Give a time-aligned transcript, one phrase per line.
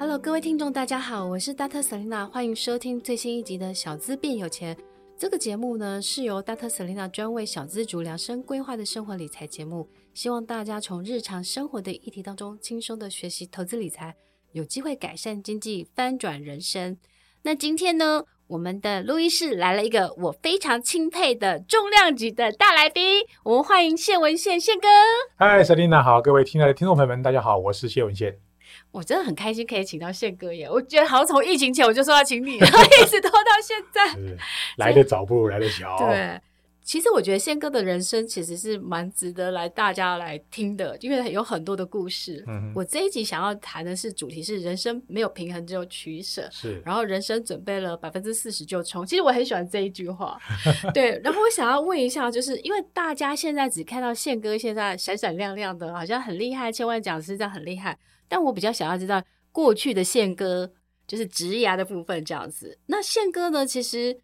[0.00, 1.82] Hello，各位听众，大家好，我是 Dr.
[1.82, 4.74] Selena，欢迎收听最新一集的《小资变有钱》。
[5.18, 6.70] 这个节目呢，是由 Dr.
[6.70, 14.16] Selena 专为小资族量身规划的生活理财节目，希望大家从日常生活的议题当中轻松的学习投资理财，
[14.52, 16.96] 有机会改善经济，翻转人生。
[17.42, 24.88] 那今天呢，我们的录音室来了一个我非常钦佩的重量级的大来宾，我们欢迎谢文宪宪哥。
[25.36, 28.49] 嗨，Selena 好，各位亲爱的听众朋友们，大家好，我是谢文宪。
[28.90, 30.68] 我真的很开心可以请到宪哥耶！
[30.68, 34.36] 我觉得好像从疫情前我就说要请你，然后一直拖到现在。
[34.78, 35.96] 来得早不如来得巧。
[35.98, 36.40] 对，
[36.82, 42.42] 其实我觉得宪哥的人生其实是蛮值得来大家来听的，因为有很多的故事。
[42.48, 46.48] 嗯，我这一集想要谈的是主题是人生没有平衡，只有取舍。
[46.50, 49.06] 是，然后人生准备了百分之四十就冲。
[49.06, 50.38] 其实我很喜欢这一句话。
[50.92, 57.96] 对，然后我想要问一下，就是因为大家现在只看到宪哥现在闪闪亮亮的，好像很厉害，千万讲师这样很厉害。
[58.30, 60.70] 但我比较想要知道过去的宪哥，
[61.04, 62.78] 就是职涯的部分这样子。
[62.86, 63.66] 那宪哥呢？
[63.66, 64.20] 其实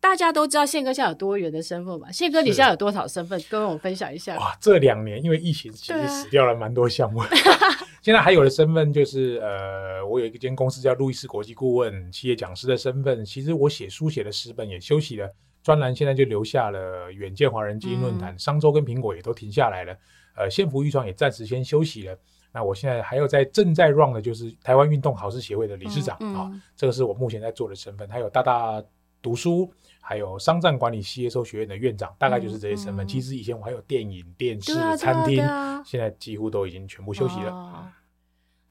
[0.00, 2.10] 大家都知道宪哥现在有多元的身份嘛。
[2.10, 3.40] 宪哥，你现在有多少身份？
[3.48, 4.36] 跟我们分享一下。
[4.36, 7.20] 哇，这两年因为疫情，其实死掉了蛮多项目。
[7.20, 7.28] 啊、
[8.02, 13.24] 现在还有的身份就是呃，我有一间公司叫路易斯国际顾问，企业讲师的身份。
[13.24, 17.12] 其实我写书写了十本也休息了，专栏现在就留下了。
[17.12, 19.96] 远见华人基因论坛、嗯、商周跟苹果也都停下来了。
[20.36, 22.18] 呃，幸福预创也暂时先休息了。
[22.56, 28.08] 那我现在还有在正在 run 的，就是台湾运动好事协会的理事长啊、嗯嗯哦，这个是我目前在做的身份。
[28.08, 28.82] 还有大大
[29.20, 33.04] 读书，还有商战管理 CSO 学院的院长，大概就是这些身份。
[33.04, 37.52] 嗯嗯、其实以前我还有电影、电视、啊、餐厅，啊啊、现在几乎都已经全部休息了。
[37.52, 37.86] 哦、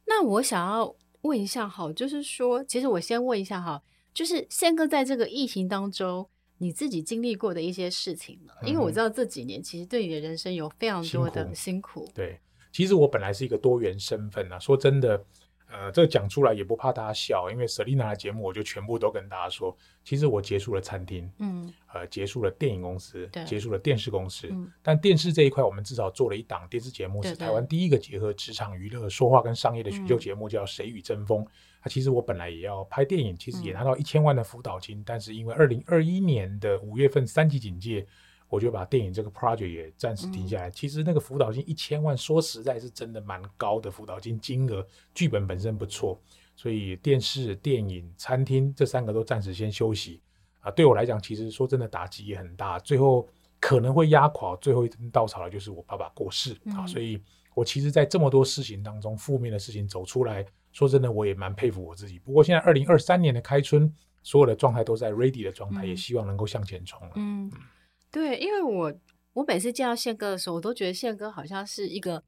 [0.07, 3.83] 那我想要问一下，哈，就是说，其实我先问一下，哈，
[4.15, 12.39] 就是宪哥在这个疫情当中，你自己经历过的一些事情了，因为我知道这几年其实对你的人生有非常多的辛苦，辛苦对。
[12.75, 15.23] 其实我本来是一个多元身份啊，说真的，
[15.71, 31.45] 呃，这个讲出来也不怕大家笑，因为 Selina 的节目我就全部都跟大家说，其实我结束了餐厅，嗯，呃，结束了电影公司，对，结束了电视公司，嗯，但电视这一块我们至少做了一档电视节目，是台湾第一个结合职场娱乐、说话跟商业的选秀节目，叫《谁与争锋》。
[31.79, 38.05] 啊，其实我本来也要拍电影，其实也拿到一千万的辅导金，但是因为二零二一年的五月份三级警戒。
[38.55, 40.69] 我就把电影这个 project 也暂时停下来。
[40.69, 44.85] 嗯、其实那个辅导金一千万，说实在是真的蛮高的辅导金金额。
[45.13, 46.17] 剧本本身不错，
[46.55, 50.21] 所以电视、电影、餐厅这三个都暂时先休息。
[50.61, 52.79] 啊，对我来讲，其实说真的打击也很大。
[52.79, 53.27] 最后
[53.59, 56.87] 可能会压垮最后一根稻草的就是我爸爸过世、嗯、啊。
[56.87, 57.21] 所以
[57.53, 62.17] 我其实，在这么多事情当中，负面的事情走出来，说真的，我也蛮佩服我自己。
[62.19, 63.93] 不过现在二零二三年的开春，
[64.23, 67.13] 所有的状态都在 ready 的状态，嗯、也希望能够向前冲了。
[67.15, 67.51] 嗯。
[68.15, 68.93] 嗯对，因为我
[69.33, 72.23] 我每次见到宪哥的时候，我都觉得宪哥好像是一个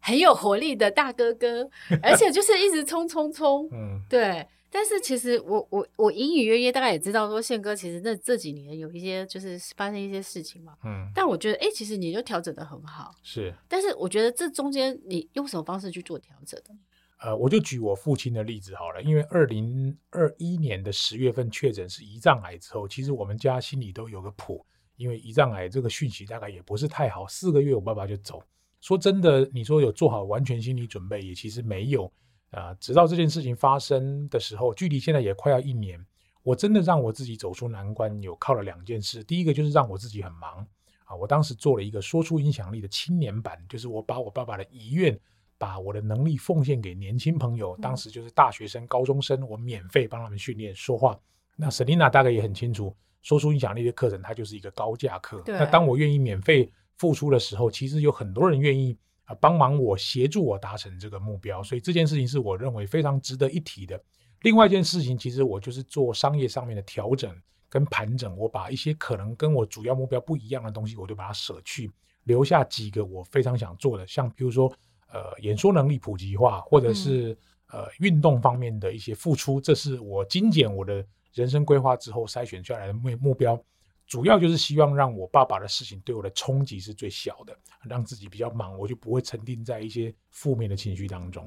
[0.00, 1.68] 很有活力的大哥哥，
[2.02, 3.68] 而且就是一直冲冲冲。
[3.70, 4.46] 嗯，对。
[4.68, 10.74] 但是其实我我我隐隐约约大概也知道说，宪哥其实这这几年有一些就是发生一些事情嘛。
[10.84, 11.10] 嗯。
[11.14, 13.14] 但我觉得，哎，其实你就调整的很好。
[13.22, 13.54] 是。
[13.68, 16.74] 但是我觉得这中间你用什么方式去做调整的？
[17.20, 24.64] 呃，我就举我父亲的例子好了，因为二零二一年的十月份确诊是胰脏癌之后，其实我们家心里都有个谱。
[24.96, 28.42] 因为胰脏癌这个讯息大概也不是太好，四个月我爸爸就走。
[28.80, 32.04] 说真的，你说有做好完全心理准备，也其实没有
[32.50, 32.74] 啊、呃。
[32.76, 36.04] 直到这件事情发生的时候，距离现在也快要一年，
[36.42, 39.24] 我真的让我自己走出难关，有靠了两件事。
[39.24, 40.64] 第一个就是让我自己很忙
[41.04, 45.18] 啊，我当时做了一个说出影响力的青年版，就是我把我爸爸的遗愿，
[45.58, 47.76] 把我的能力奉献给年轻朋友。
[47.82, 51.18] 当时就是大学生、高中生，我免费帮他们训练说话。
[51.56, 52.94] 那 Selina 大概也很清楚。
[53.26, 55.42] 说出影响力的课程，它就是一个高价课。
[55.48, 61.60] 那当我愿意免费付出的时候，其实有很多人愿意啊帮忙我，协助我达成这个目标。
[61.60, 64.00] 所以这件事情是我认为非常值得一提的。
[64.42, 67.34] 另外一件事情，其实我就是做商业上面的调整
[67.68, 71.90] 跟盘整，我把一些可能跟我主要目标不一样的东西，我就把它舍去，
[72.22, 74.72] 留下几个我非常想做的，像比如说
[75.12, 77.32] 呃演说能力普及化，或者是、
[77.72, 81.04] 嗯、呃运动方面的一些付出，这是我精简我的。
[81.36, 83.62] 人生规划之后筛选出来的目目标，
[84.06, 87.54] 主要就是希望让我爸爸的事情对我的冲击是最小的，
[87.84, 91.46] 让自己比较忙，我就不会沉浸在一些负面的情绪当中。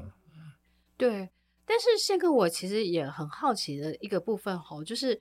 [0.95, 1.27] 对，
[1.65, 5.19] 但是宪哥，我其实也很好奇的一个部分吼，就是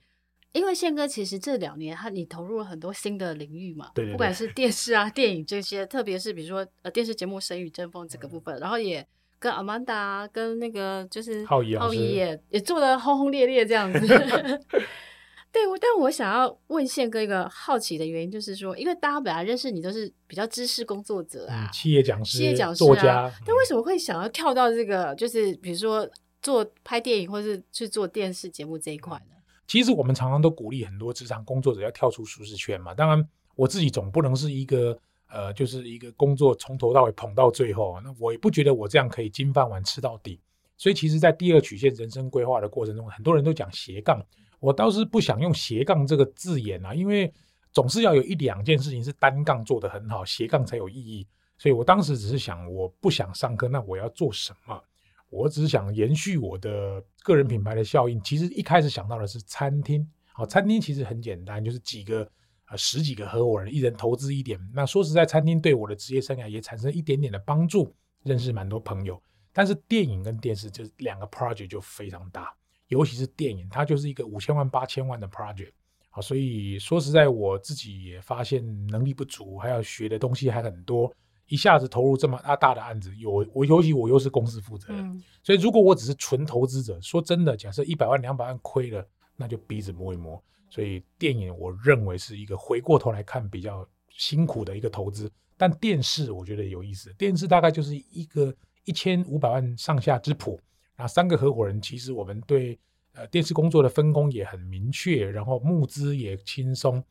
[0.51, 9.07] 因为宪哥其实这两年他你投入了很多新的领域嘛，对，对，对，不管是电视啊、电影这些，特别是比如说呃电视节目《神与争锋》这个部分，嗯、然后也。
[9.39, 13.99] 跟阿曼达，跟那个就是浩仪，浩仪也也做的轰轰烈烈这样子。
[15.51, 25.15] 对，但我想要问宪哥一个好奇的原因，就是说，因为大家本来认识你都是比较知识工作者啊，嗯、企业讲师、企业讲师、啊、作家，但为什么会想要跳到这个？
[25.15, 26.07] 就是比如说
[26.41, 29.35] 做拍电影或是去做电视节目这一块呢？
[29.65, 32.93] 其实我们常常都鼓励很多职场工作者要跳出舒适圈嘛。
[32.93, 40.41] 当然，我自己总不能是一个呃，就是一个工作从头到尾捧到最后，那我也不觉得我这样可以金饭碗吃到底。
[40.75, 44.25] 所以，其实，在第二曲线人生规划的过程中，很多人都讲斜杠，
[44.59, 47.31] 我倒是不想用斜杠这个字眼啊，因为
[47.71, 51.27] 总是要有一两件事情是单杠做得很好，斜杠才有意义。
[51.57, 54.81] 所以我当时只是想，我不想上课，那我要做什么？
[55.29, 58.19] 我只是想延续我的个人品牌的效应。
[58.23, 62.25] 其实一开始想到的是餐厅，好，餐厅其实很简单，就是几个
[62.69, 64.59] 呃十几个合伙人，一人投资一点。
[64.73, 67.93] 那说实在，餐厅对我的职业生涯也产生一点点的帮助，
[68.23, 69.21] 认识蛮多朋友。
[69.51, 72.53] 但是电影跟电视这两个 project 就非常大，
[72.87, 75.71] 尤其是电影，它就是一个五千万八千万的 project。
[76.11, 81.11] 好，所以说实在，我自己也发现能力不足，还要学的东西还很多。
[81.47, 89.03] 一下子投入这么大大的案子，有我尤其我又是公司负责人，嗯、所以如果我只是纯投资者，说真的，假设一百万两百万亏了，
[89.35, 90.41] 那就鼻子摸一摸。
[90.69, 97.11] 所以电影我认为是一个回过头来看比较辛苦的一个投资，但电视我觉得有意思。
[97.13, 98.55] 电视大概就是一个
[98.85, 100.59] 一千五百万上下之谱，
[100.95, 102.79] 那三个合伙人其实我们对
[103.13, 107.03] 呃电视工作的分工也很明确，然后募资也轻松。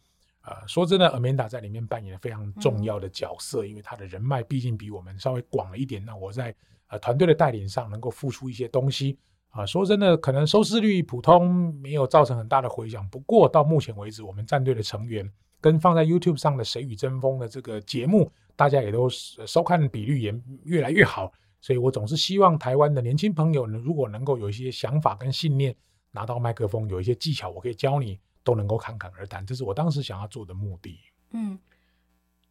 [0.42, 6.02] 呃，说真的，Amanda 在里面扮演了非常重要的角色，嗯、因为她的人脉毕竟比我们稍微广了一点。
[6.04, 6.54] 那我在
[6.86, 9.18] 呃团队的带领上能够付出一些东西
[9.50, 13.08] 啊、说真的，可能收视率普通，没有造成很大的回响。
[13.08, 15.28] 不过到目前为止，我们战队的成员
[15.60, 20.34] 跟放在 YouTube 上的《谁与争锋》的这个节目，大家也都收看比率也
[20.64, 21.32] 越来越好。
[21.60, 25.74] 所以我总是希望台湾的年轻朋友呢，如果能够有一些想法跟信念，
[26.12, 28.18] 拿到麦克风，有一些技巧，我可以教你。
[28.44, 30.98] 都能够侃侃而谈，这是我当时想要做的目的。
[31.32, 31.58] 嗯，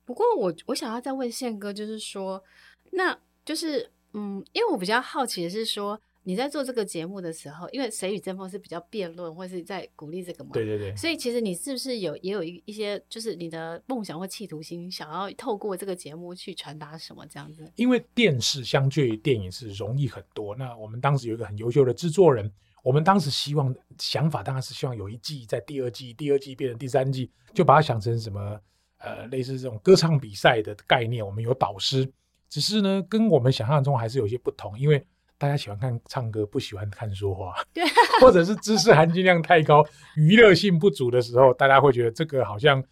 [0.05, 2.43] 不过我我想要再问宪哥，就是说，
[2.91, 10.50] 那就是嗯，因为我比较好奇的是说，你在做这个节目的时候，因为《谁与争锋》是比较辩论，或是在鼓励这个嘛？
[10.51, 10.94] 对对对。
[10.94, 17.71] 所以其实你是不是有也有一一些，就是你的梦想或企图心，想要透过这个节目去传达什么这样子？
[17.77, 20.53] 因为电视相对于电影是容易很多。
[20.53, 22.51] 那我们当时有一个很优秀的制作人。
[22.83, 28.59] 我们当时希望想法当然是希望有一季在第二季，第二季变成第三季，就把它想成什么
[28.97, 31.25] 呃类似这种歌唱比赛的概念。
[31.25, 32.09] 我们有导师，
[32.50, 35.06] 只是呢跟我们想象中还是有些不同，因为
[35.38, 37.84] 大家喜欢看唱歌，不喜欢看说话，对，
[38.22, 39.86] 或者是知识含金量太高，
[40.16, 42.84] 娱乐性不足的时候，大家会觉得这个好像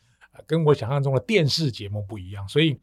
[0.46, 2.48] 跟我想象中的电视节目不一样。
[2.48, 2.80] 所以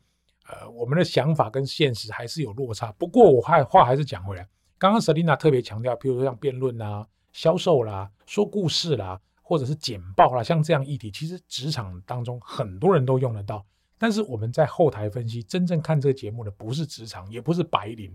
[0.48, 2.90] 呃我们的想法跟现实还是有落差。
[2.92, 4.46] 不过我还话还是讲回来。
[4.78, 13.64] 刚刚 Selina 特别强调，比如说像辩论啦、销售啦、说故事啦，或者是简报啦，像这样议题，其实职场当中很多人都用得到。
[13.96, 18.12] 但是我们在后台分析，真正看这个节目的不是职场，也不是白领，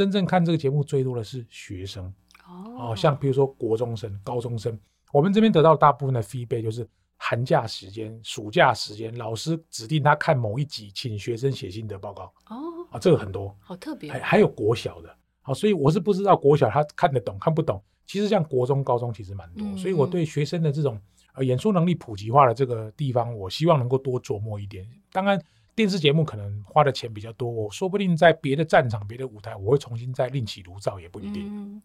[0.00, 2.10] 真正看这个节目最多的是学生。
[2.48, 4.78] 哦，像比如说国中生、高中生，
[5.12, 6.88] 我们这边得到大部分的 feedback 就是
[7.18, 12.32] 寒假时间、暑假时间，老师指定他看某一集，请学生写心得报告。
[12.48, 12.56] 哦，
[12.90, 14.10] 啊，这个很多，好特别。
[14.10, 15.14] 还还有国小的。
[15.42, 17.78] 好，所以我是不知道国小他看得懂看不懂。
[18.06, 20.98] 其实像国中、高中其实蛮多，嗯、所以我对学生的这种
[21.34, 24.88] 呃演说能力普及化的这个地方，我希望能够多琢磨一点。
[25.12, 25.38] 当然，
[25.80, 31.46] 电视节目可能花的钱比较多，我说不定在别的战场、别的舞台，我会重新再另起炉灶，也不一定。
[31.46, 31.82] 嗯，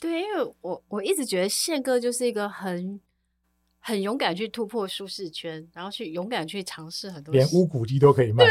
[0.00, 2.98] 对，因为我我一直觉得宪哥就是一个很。
[3.86, 8.42] 很勇敢去突破舒适圈，然后去勇敢去尝试很多，连乌骨鸡都可以卖，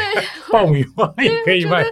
[0.52, 1.84] 爆米 花也可以卖。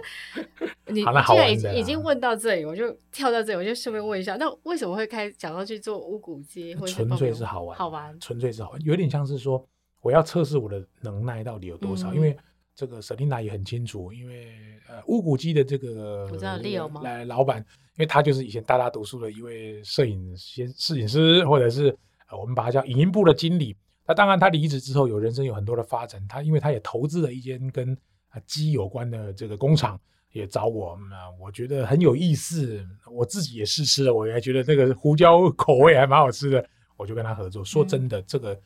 [0.87, 6.73] 你好了，好，已经已经问到这里，我就跳到这里，我就顺便问一下，那为什么会开讲到去做乌骨鸡？
[6.85, 9.67] 纯粹是好玩，好玩，纯粹是好玩，有点像是说
[9.99, 12.37] 我要测试我的能耐到底有多少，嗯、因为
[12.75, 14.47] 这个 Selina 也很清楚，因为
[14.87, 17.01] 呃乌骨鸡的这个我知道 Leo 吗？
[17.01, 21.97] 来老板，因为他就是以前大大读书的一位摄影先摄影师，或者是。
[22.35, 23.77] 我们把他叫影音部的经理。
[24.07, 26.19] 那当然，他离职之后有人生有很多的发展。
[26.27, 27.95] 他因为他也投资了一间跟
[28.29, 30.01] 啊鸡有关的这个工厂，
[30.31, 30.97] 也找我。
[31.11, 32.83] 那我觉得很有意思。
[33.11, 36.67] 我自己也试吃了，我也觉得这个胡椒口味还蛮好吃的。
[36.97, 37.63] 我就跟他合作。
[37.63, 38.59] 说真的，这个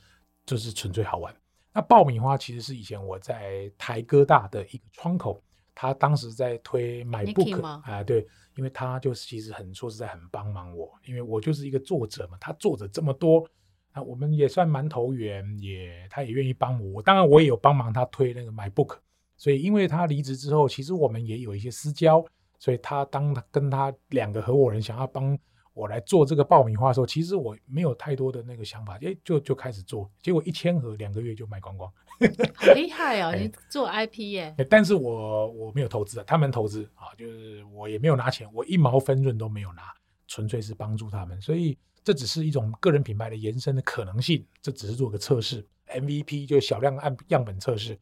[0.45, 1.35] 就是纯粹好玩。
[1.77, 5.41] 嗯、那爆米花其实是以前我在台哥大的一个窗口，
[5.75, 13.47] 他当时在推 MyBook 啊，对，因为他就是其实很说实在很帮忙我，因为我就是一个作者嘛，他作者这么多。
[13.93, 17.01] 啊我们也算蛮投缘，也他也愿意帮我。
[17.01, 18.97] 当然，我也有帮忙他推那个 MyBook。
[19.37, 22.23] 所以，因为他离职之后，其实我们也有一些私交。
[22.59, 25.37] 所以他当他跟他两个合伙人想要帮
[25.77, 30.09] 我来做这个爆米花的时候，其实我没有太多的那个想法，诶，就就开始做。
[30.21, 31.91] 结果一千盒两个月就卖光光，
[32.55, 33.35] 好厉害哦！
[33.35, 34.55] 你做 IP 耶？
[34.69, 39.83] 但是我我没有投资啊，他们投资啊，就是我也没有拿钱，我一毛分润都没有拿。
[40.29, 47.97] 纯粹是帮助他们，所以这只是一种个人品牌的延伸的可能性，这只是做个测试，MVP 就小量按样本测试。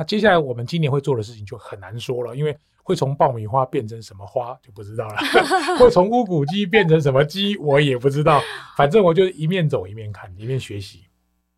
[0.00, 5.16] 那接下来我们今年会做的事情就很难说了，因为会从爆米花变成什么花就不知道了，
[5.78, 8.40] 会从乌骨鸡变成什么鸡我也不知道，
[8.78, 11.04] 反正我就一面走一面看，一面学习。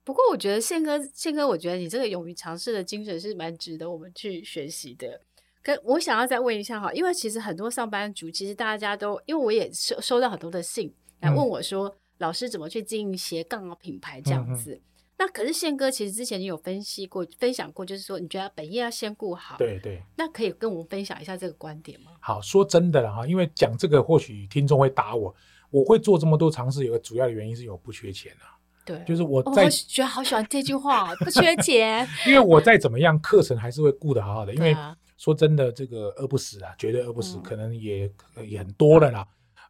[0.02, 5.20] 不过我觉得宪哥，宪哥，我觉得你这个勇于尝试的精神是蛮值得我们去学习的。
[5.62, 14.80] 可我想要再问一下哈，因为其实很多上班族，其实大家都，因为我也收收到很多的信来问我说，嗯、老师怎么去经营斜杠品牌这样子。
[15.22, 19.56] 那可是宪哥，其实之前你有分析过、分享过，就是说你觉得本业要先顾好。
[19.56, 20.02] 对对。
[20.16, 22.10] 那可以跟我们分享一下这个观点吗？
[22.18, 25.32] 好，说真的了哈，因为讲这个或许听众会打我。
[25.70, 28.58] 我会做这么多尝试，有个主要的原因是我不缺钱啊。
[28.84, 32.04] 对，就是我在、哦、我觉得好喜欢这句话，不缺 钱。
[32.26, 34.52] 因为我再怎么样，课程还是会顾得好好的。
[34.52, 34.76] 因为
[35.16, 39.24] 说真的，这个饿不死啊，绝对饿不死，可能也、嗯、也很多了啦。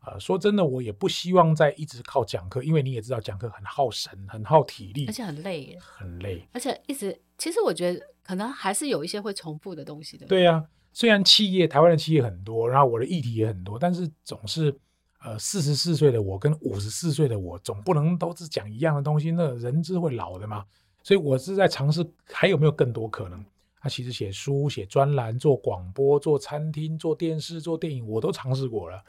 [0.04, 10.26] 呃，说真的，我也不希望再一直靠讲课，因为你也知道，讲课很耗神，很耗体力，而且很累，很累，而且一直，其实我觉得可能还是有一些会重复的东西的。
[10.26, 14.76] 对呀、啊，虽然企业台湾的企业很多，然后我的议题也很多，但是总是，
[15.20, 20.64] 呃，四十四岁的我跟五十四岁的我，总不能都是讲一样的东西，那人是会老的嘛。
[21.04, 23.44] 所以我是在尝试还有没有更多可能。
[23.80, 29.02] 他、啊、其实写书、写专栏、做广播、做餐厅、做电视、做电影，我都尝试过了。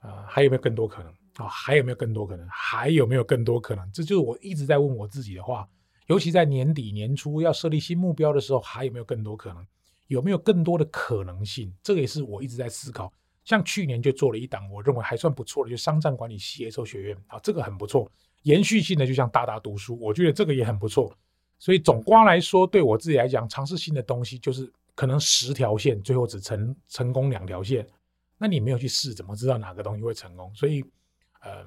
[0.00, 2.46] 啊、呃，还有没有更多可能啊、还有没有更多可能？
[2.50, 3.90] 还有没有更多可能？
[3.92, 5.66] 这就是我一直在问我自己的话。
[6.06, 9.64] 尤其在年底年初要设立新目标的时候，还有没有更多可能？
[10.08, 11.72] 有没有更多的可能性？
[11.84, 13.12] 这个也是我一直在思考。
[13.44, 18.10] 像去年就做了一档，我认为还算不错的，就商战管理 CSO 学院啊，这个很不错。
[18.42, 21.16] 延续性的，就像大大读书，我觉得这个也很不错。
[21.58, 27.86] 所以总括来说，对我自己来讲，尝试新的东西就是可能十条线，最后只成成功两条线。
[28.42, 30.50] 那你没有去试，怎么知道哪个东西会成功？
[30.54, 30.80] 所以，
[31.42, 31.64] 嗯、呃，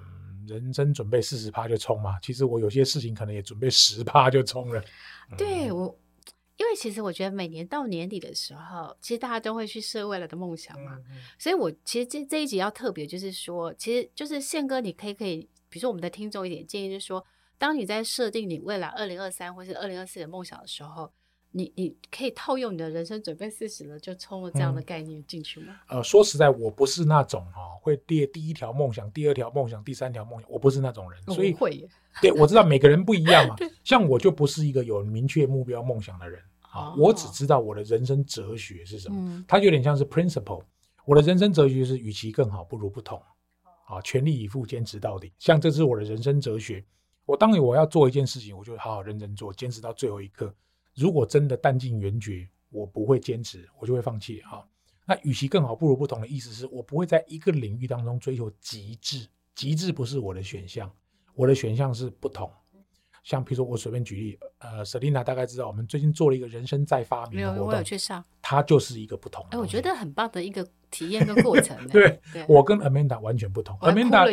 [0.47, 2.19] 人生准备四十趴就冲嘛。
[2.19, 4.83] 其实我有些事情可能也准备十趴就冲了。
[5.37, 5.95] 对我，
[6.57, 10.97] 因为其实我觉得每年到年底的时候，其实大家都会去设未来的梦想嘛。
[11.11, 17.23] 嗯、所以我其实这这一集要特别就是说，其实就是宪哥，你可以可以，比如说我们的听众一点建议就是说，
[17.59, 21.13] 当你在设定你未来二零二三或是二零二四的梦想的时候。
[21.55, 25.79] 你你可以套用你的人生准备四十了就冲了这样的概念进去吗？
[25.87, 25.97] 嗯？
[25.97, 31.87] 呃，说实在，我不是那种哈、哦、会列第一条梦想、第二条梦想、第三条梦想，我不是那种人，所以会。
[32.21, 33.55] 对，我知道每个人不一样嘛。
[33.83, 40.63] 像我就不是一个有明确目标梦想的人啊，哦、我只知道我的人生哲学是什么，嗯、它有点像是 principle。
[41.05, 43.21] 我的人生哲学是，与其更好，不如不同。
[43.85, 45.31] 啊，全力以赴，坚持到底。
[45.37, 46.83] 像这是我的人生哲学。
[47.25, 50.53] 我当我要做一件事情，我就好好认真做，坚持到最后一刻。
[50.95, 54.65] 如果真的弹尽援绝，我不会坚持，我就会放弃哈。
[55.05, 60.91] 那与其更好，不如不同的意思是我不会在一个领域当中追求极致，极致不是我的选项，
[61.35, 62.49] 我的选项是不同。
[63.23, 69.45] 像比如说我随便举例，呃，Selina 大概知道我们最近做了一个人生再发明的活动，我有去上，它就是一个不同。
[69.51, 71.77] 哎，我觉得很棒的一个体验跟过程。
[71.87, 73.77] 对，对我跟 Amanda 完全不同。
[73.79, 74.25] Amanda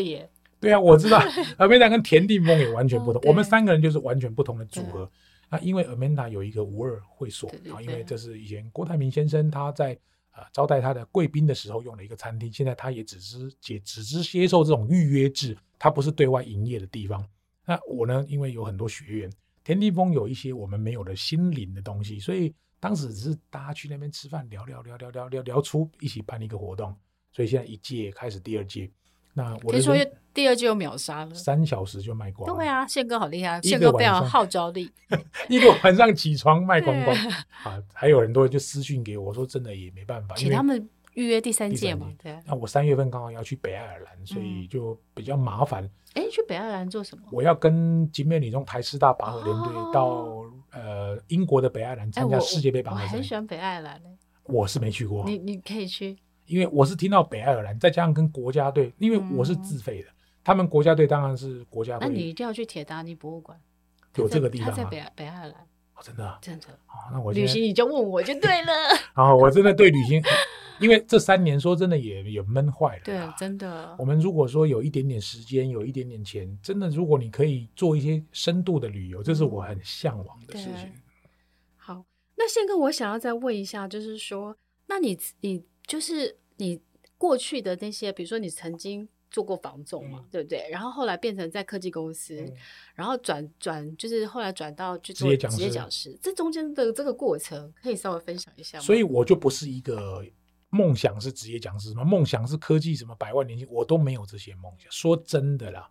[0.60, 1.20] 对啊，我知道
[1.58, 3.22] Amanda 跟田定峰也完全不同。
[3.26, 5.10] 我们三个人就是完全不同的组合。
[5.50, 9.98] 那因为 Amanda 有一个无二会所啊，因为这是以前郭台铭先生他在
[10.32, 17.26] 呃招待他的贵宾的时候用的一个餐厅，现在他也只是接只是接受这种预约制，他不是对外营业的地方。
[17.66, 19.32] 那我呢，因为有很多学员，
[19.64, 26.96] 田地峰有一些我们没有的心灵的东西，所以当时只是大家去那边吃饭聊聊聊聊聊聊聊出一起办一个活动，
[27.32, 28.88] 所以现在一届开始第二届。
[29.34, 29.94] 那我听说
[30.32, 32.56] 第二季又秒杀了，三小时就卖光。
[32.56, 34.90] 对啊，宪哥好厉害，宪哥非常号召力。
[35.48, 37.16] 一个晚上起床卖光光
[37.64, 37.82] 啊！
[37.92, 42.06] 还有很多人就私信给我说，真的也没办法，请他们预约第三届嘛。
[42.22, 42.38] 对。
[42.46, 45.88] 那我三月份刚好要去北爱尔兰，所以就比较麻烦。
[46.14, 47.24] 哎，去北爱尔兰做什么？
[47.32, 53.00] 我要跟景美女中台师大拔河联队到呃英国的北爱尔兰参加世界杯拔河。
[53.02, 54.00] 我很喜欢北爱尔兰。
[54.44, 55.24] 我是没去过。
[55.24, 56.16] 你你可以去。
[56.50, 62.08] 因为我是听到北爱尔兰，再加上跟国家队，因为我是自费的，嗯、他们国家队当然是国家队。
[62.08, 63.56] 那你一定要去铁达尼博物馆，
[64.16, 65.52] 有这个地方在北北爱尔兰。
[65.94, 66.66] 哦，真的、啊，真的。
[66.88, 68.72] 哦，那我旅行你就问我就对了。
[69.14, 70.20] 啊，我真的对旅行，
[70.80, 73.02] 因为这三年说真的也也闷坏了。
[73.04, 73.94] 对，真的。
[73.96, 80.90] 我们如果说有一点点时间，有一点点钱，真的，如果你可以做一些深度的旅游，这是我很向往的事情。
[81.76, 82.04] 好，
[82.36, 86.80] 那宪哥，我想要再问一下，就是说，那你你就是你。
[87.20, 90.66] 过去的那些，比如说你曾经做过房仲嘛，嗯、对不对？
[90.70, 92.56] 然后后来变成在科技公司，嗯、
[92.94, 98.82] 然后转转就是后来转到去做职业讲师，这中间的这个过程可以稍微分享一下吗？
[98.82, 100.24] 所以我就不是一个
[100.70, 104.90] 梦想是职业讲师，什么梦想是科技，什么百万年薪，我都没有这些梦想。
[104.90, 105.90] 说真的啦，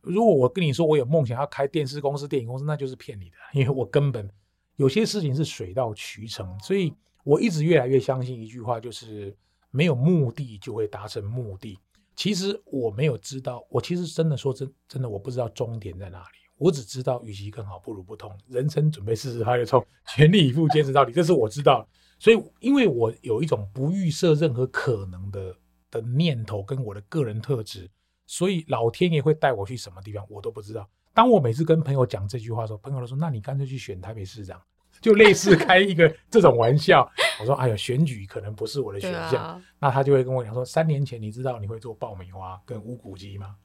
[0.00, 4.30] 如果我跟你说我有梦想要开电视公司、电影公司，那就是骗你的，因为我根本
[4.76, 6.58] 有些事情是水到渠成。
[6.60, 6.94] 所以
[7.26, 9.36] 我一直越来越相信一句话，就是
[9.72, 11.76] 没有目的就会达成目的。
[12.14, 16.38] 其实我没有知道，我其实真的说真真的，我不知道终点在哪里。
[16.56, 18.30] 我只知道，与其更好，不如不同。
[18.46, 21.84] 人生准备四十趴就冲， 全力以赴，坚持到底，这是我知道。
[22.20, 25.52] 所以，因为我有一种不预设任何可能的
[25.90, 27.90] 的念头，跟我的个人特质，
[28.24, 30.88] 所以老天爷会带我去什么地方，我都不知道。
[31.12, 34.62] 当我每次跟朋友讲这句话的时候，朋友都说：“那你干脆去选台北市长。”
[35.00, 37.10] 就类似开一个这种玩笑。
[37.40, 39.34] 我说：“哎呀，选举可能不是我的选项。
[39.34, 43.56] 啊”那他就会跟我讲说：“三年前你知道你会做爆米花跟乌骨鸡吗？”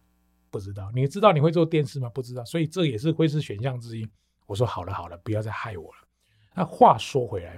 [0.51, 2.09] 不知道，你知道你会做电视吗？
[2.09, 4.05] 不知道，所以这也是会是选项之一。
[4.45, 6.07] 我说好了好了，不要再害我了。
[6.53, 7.57] 那话说回来，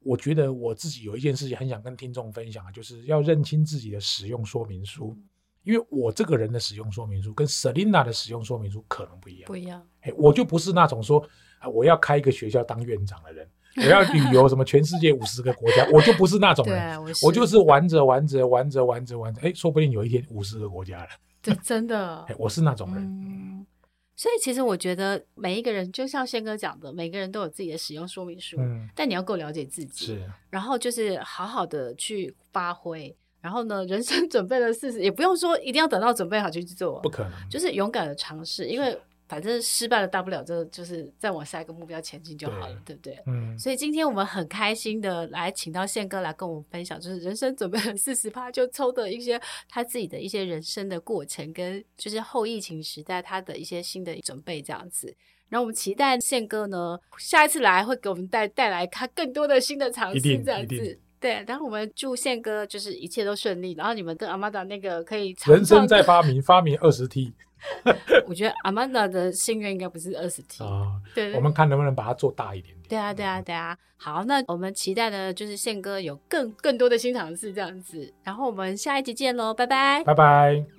[0.00, 5.14] 我觉得我自己有一件事情很想跟听众分享，就是要认清自己的使用说明书。
[5.62, 9.84] 因为我这个人的使用说明书跟 Selina 的使用说明书可能不一样，不一样。
[10.00, 11.28] 哎，我就不是那种说
[11.72, 17.02] 我要开一个学校当院长的人，我要旅游什么全世界五十个国家，我就不是那种人。
[17.02, 21.08] 我，我就是玩着玩着玩着玩着玩着，哎，说不定有一天五十个国家了。
[21.62, 23.04] 真的， 我是那种人。
[23.04, 23.66] 嗯，
[24.16, 28.56] 所以其实我觉得每一个人，就像宪哥讲的，每个人都有自己的使用说明书。
[28.58, 33.16] 嗯，但你要够了解自己，是，然后就是好好的去发挥。
[33.40, 38.98] 然后呢，人生 准备了四十，也不用说一定要等到准备好就去做，不可能，就是勇敢的尝试，因为。
[39.28, 43.22] 反正失败了，大不了就就是再往下一个目标前进就好了，对，对不对？
[43.26, 43.58] 嗯。
[43.58, 55.14] 所以今天我们很开心的来请到宪哥来跟我们分享，就是人生准备了四十趴就抽的一些他自己的一些人生的过程，跟就是后疫情时代他的一些新的准备这样子。
[55.48, 60.98] 然后我们期待宪哥呢下一次来会给我们带带来他更多的新的尝试这样子。
[61.18, 67.32] 对，然后我们祝宪哥就是一切都顺利，然后你们跟阿玛达那个可以人生再发明发明二十 T。
[68.26, 72.88] 我觉得阿曼达的心愿应该不是二十题啊，对，我们看能不能把它做大一点点。
[72.88, 73.76] 对啊，对啊，对啊。
[73.98, 78.12] 好，那我们期待的就是宪哥有更更多的新尝试这样子。
[78.22, 80.75] 然后我们下一集见喽，拜拜，拜拜。